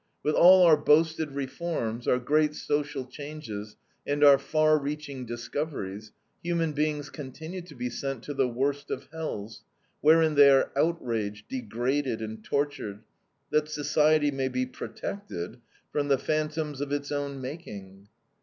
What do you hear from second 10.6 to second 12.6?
outraged, degraded, and